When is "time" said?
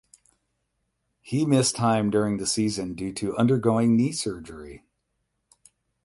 1.75-2.09